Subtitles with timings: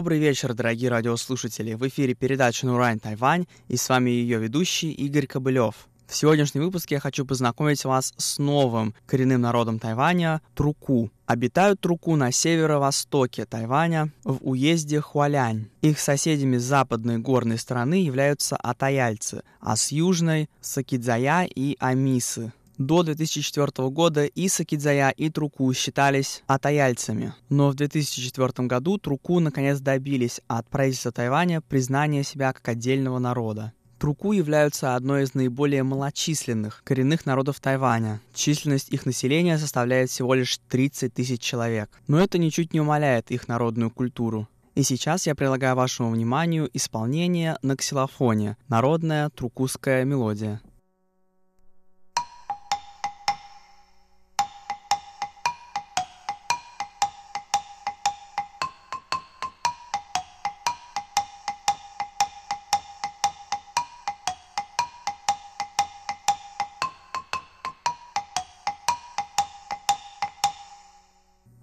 [0.00, 1.74] Добрый вечер, дорогие радиослушатели.
[1.74, 5.74] В эфире передача «Нурайн Тайвань» и с вами ее ведущий Игорь Кобылев.
[6.06, 11.10] В сегодняшнем выпуске я хочу познакомить вас с новым коренным народом Тайваня– Труку.
[11.26, 15.68] Обитают Труку на северо-востоке Тайваня, в уезде Хуалянь.
[15.82, 22.54] Их соседями с западной горной страны являются атаяльцы, а с южной– Сакидзая и Амисы.
[22.80, 27.34] До 2004 года и Сакидзая, и Труку считались атаяльцами.
[27.50, 33.74] Но в 2004 году Труку наконец добились от правительства Тайваня признания себя как отдельного народа.
[33.98, 38.22] Труку являются одной из наиболее малочисленных коренных народов Тайваня.
[38.32, 41.90] Численность их населения составляет всего лишь 30 тысяч человек.
[42.06, 44.48] Но это ничуть не умаляет их народную культуру.
[44.74, 50.62] И сейчас я предлагаю вашему вниманию исполнение на ксилофоне «Народная трукузская мелодия».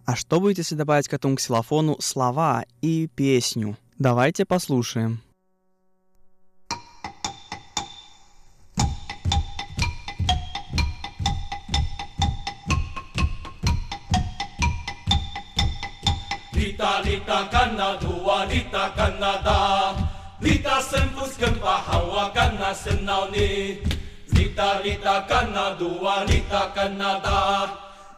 [0.08, 3.78] А что будет, если добавить к этому ксилофону слова и песню?
[4.00, 5.22] Давайте послушаем.
[16.54, 19.94] Lita, lita, kana dua, lita, kana da.
[20.40, 23.84] Lita sempus gempa hawa kana senau ni.
[24.32, 27.20] Lita, lita, kana dua, lita, kana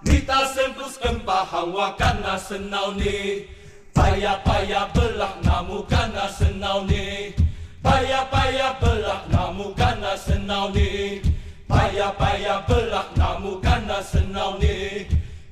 [0.04, 0.12] da.
[0.12, 3.48] Lita sempus gempa hawa kana senau ni.
[3.94, 7.34] Payah, payah belah namu kana senau ni.
[7.84, 11.22] Payah, payah belah namu kana senau ni.
[11.68, 15.06] Payah, payah belah namu kana senau ni.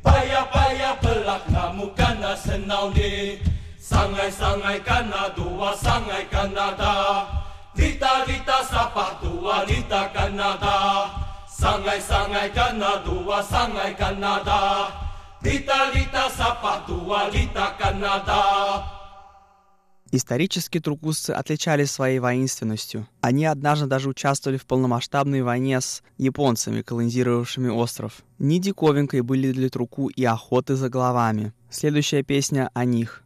[0.08, 3.44] Payah-payah belak namu kana senau ni
[3.76, 7.28] Sangai-sangai kana dua sangai Kanada
[7.76, 11.27] Lita-lita sapah dua lita Kanada
[11.58, 14.94] Sangai-sangai kana dua sangai Kanada
[15.42, 18.86] Lita-lita sapah dua lita Kanada
[20.12, 23.08] Исторически трукузцы отличались своей воинственностью.
[23.22, 28.24] Они однажды даже участвовали в полномасштабной войне с японцами, колонизировавшими остров.
[28.40, 31.54] Не диковинкой были для труку и охоты за головами.
[31.70, 33.24] Следующая песня о них.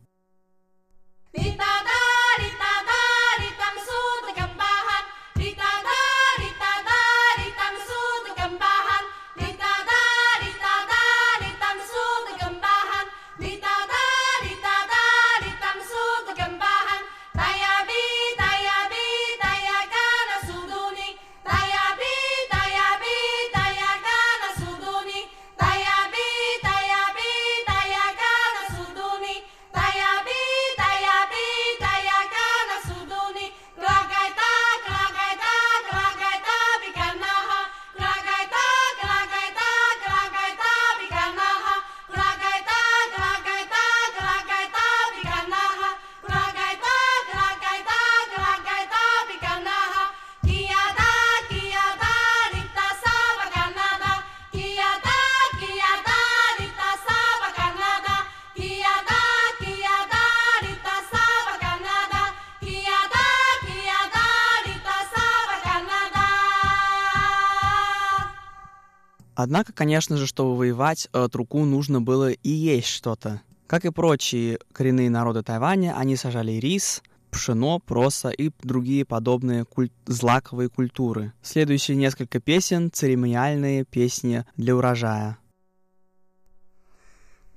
[69.42, 73.42] Однако, конечно же, чтобы воевать, э, Труку нужно было и есть что-то.
[73.66, 79.90] Как и прочие коренные народы Тайваня, они сажали рис, пшено, проса и другие подобные куль...
[80.06, 81.34] злаковые культуры.
[81.42, 85.40] Следующие несколько песен— церемониальные песни для урожая.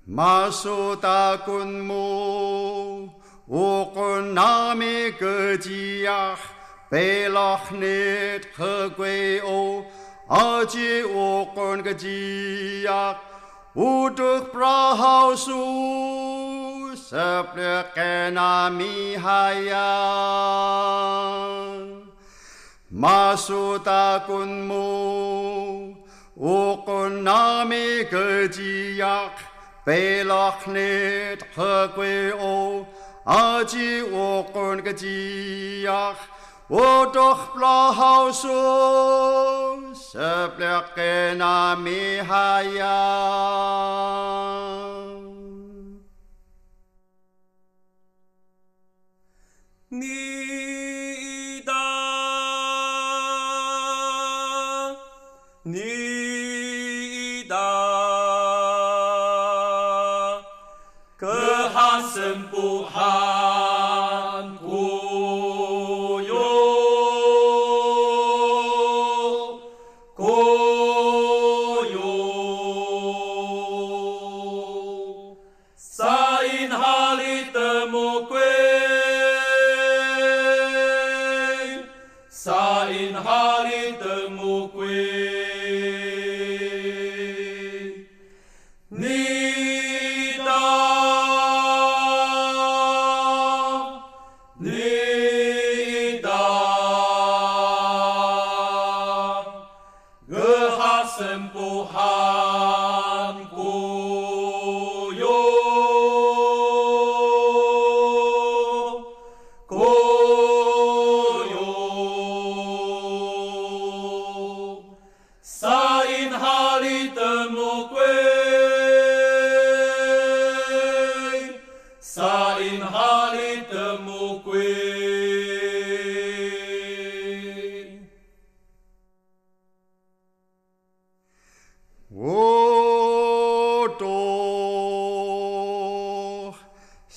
[0.06, 6.38] Масута кунму, укунами гдиях,
[6.90, 9.84] белахнет хэгуэо,
[10.30, 13.16] aji ukon kejiak
[13.76, 18.32] uduk prahau su sepleka
[18.72, 19.92] mihaya
[22.90, 25.94] masu takunmu
[26.36, 29.36] ukon nami kejiak
[29.84, 32.86] belok net hakwe o
[33.26, 36.16] aji ukon kejiak
[36.66, 38.48] 我多想告诉，
[39.94, 40.62] 说不
[40.94, 41.92] 清那梦
[42.24, 42.34] 想。
[49.90, 51.72] 妮达，
[55.62, 57.56] 妮达，
[61.16, 61.68] 歌
[62.02, 63.43] 声不喊。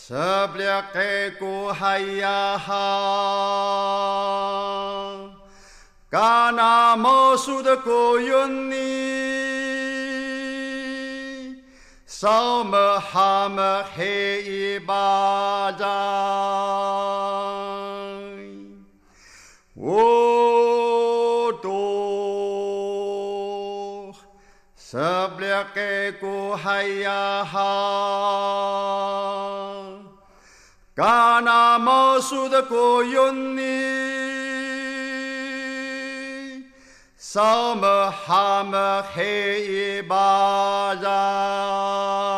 [0.07, 2.87] سبلقيكو حياها
[6.11, 6.59] كان
[6.99, 8.87] موسودكو يني.
[12.07, 13.59] صوم حام
[13.95, 14.79] هي
[19.75, 20.27] وطوخ
[24.77, 27.77] سبلقيكو حياها
[30.97, 33.61] 가나모수드고윤니
[37.21, 42.36] 사마하마헤이바자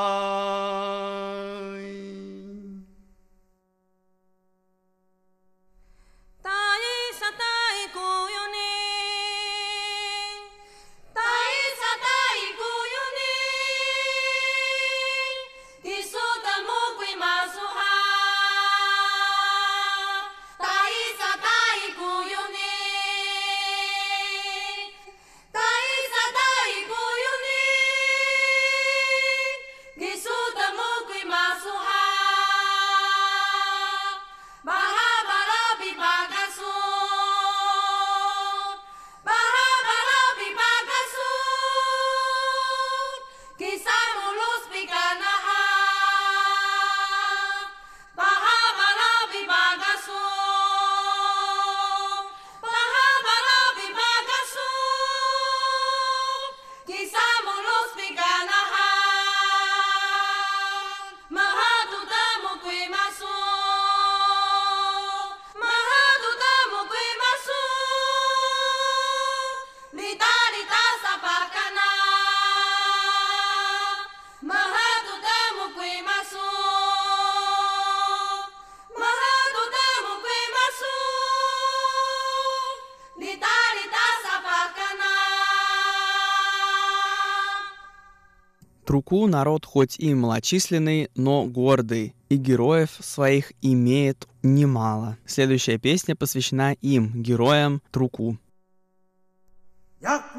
[88.89, 95.15] Труку народ хоть и малочисленный, но гордый, и героев своих имеет немало.
[95.27, 98.39] Следующая песня посвящена им, героям Труку.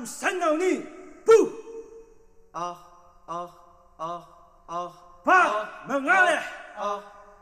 [0.04, 0.84] Санауни,
[1.24, 1.52] пу!
[2.52, 3.50] Ах, ах,
[3.96, 4.28] ах,
[4.66, 6.42] ах, па, менгале,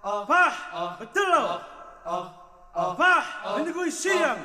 [0.02, 0.52] па,
[1.00, 1.62] бетело,
[2.74, 3.24] па,
[3.56, 4.36] менигуй сиям,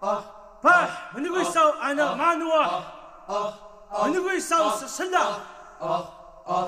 [0.00, 2.82] па, менигуй сау ана мануа,
[4.04, 4.72] менигуй сау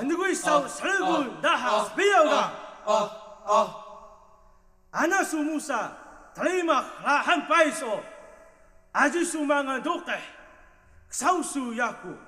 [0.02, 2.52] 누굴 싸우 설구 나하 스피어가.
[4.90, 5.96] 아나수 무사
[6.34, 8.02] 달리마 라한 빠이소.
[8.92, 10.20] 아주수 망한 독대
[11.08, 12.18] 사우수 야쿠.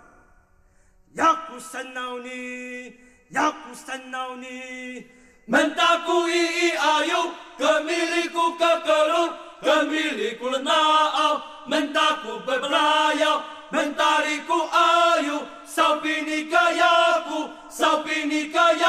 [1.16, 2.94] 야쿠 산나오니
[3.34, 5.06] 야쿠 산나오니.
[5.46, 7.34] 만다쿠 이이 아요.
[7.58, 18.83] 가밀리쿠 까까로 가밀리쿠 나아 만다쿠 베블라야 만다리쿠 아요 sau pinica iacu, sau.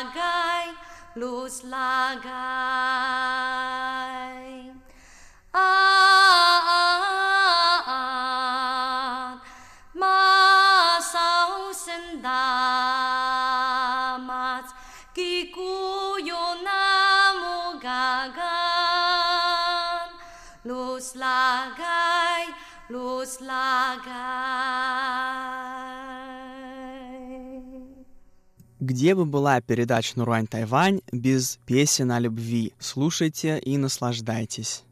[0.00, 0.72] lagai,
[1.20, 1.60] luz
[5.52, 5.68] ah,
[6.64, 6.96] ah,
[7.84, 9.44] ah Aan
[9.92, 11.44] masausen
[12.24, 12.72] damat
[15.12, 18.00] kikuyo namugagan,
[20.64, 22.48] luz lagai,
[22.88, 25.09] luz lagai.
[28.90, 32.72] Где бы была передача Нурань Тайвань без песен о любви?
[32.80, 34.82] Слушайте и наслаждайтесь.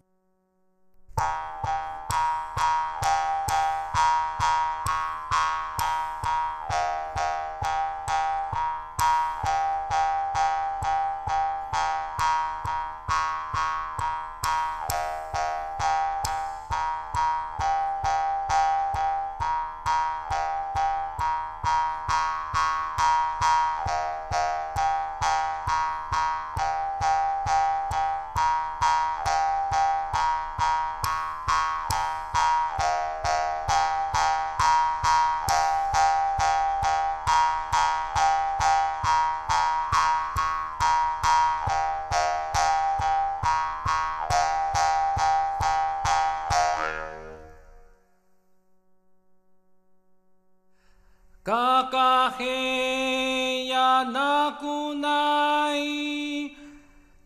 [54.04, 56.54] 那古那依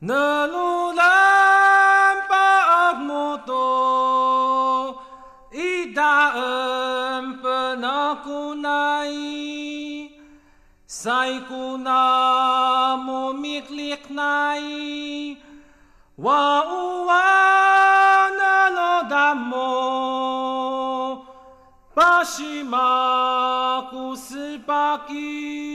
[0.00, 5.02] 那鲁兰巴阿摩多
[5.52, 10.10] 伊达恩佛那古那依
[10.86, 15.36] 赛古那摩米利那依
[16.16, 21.26] 哇呜哇那罗达摩
[21.94, 25.71] 巴西玛古斯巴基。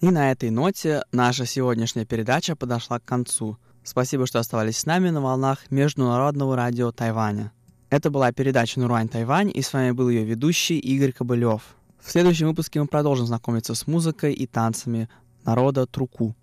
[0.00, 3.56] И на этой ноте наша сегодняшняя передача подошла к концу.
[3.84, 7.52] Спасибо, что оставались с нами на волнах Международного радио Тайваня.
[7.88, 11.76] Это была передача Нурань Тайвань, и с вами был ее ведущий Игорь Кобылев.
[12.00, 15.08] В следующем выпуске мы продолжим знакомиться с музыкой и танцами
[15.44, 16.34] народа Труку.